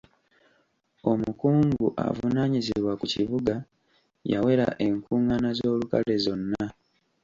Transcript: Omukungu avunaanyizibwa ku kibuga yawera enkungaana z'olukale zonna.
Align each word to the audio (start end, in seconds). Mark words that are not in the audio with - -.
Omukungu 1.11 1.85
avunaanyizibwa 2.05 2.93
ku 2.99 3.05
kibuga 3.13 3.55
yawera 4.31 4.67
enkungaana 4.87 5.49
z'olukale 5.57 6.15
zonna. 6.23 6.65